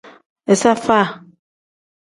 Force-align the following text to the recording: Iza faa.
Iza 0.53 0.71
faa. 0.85 1.05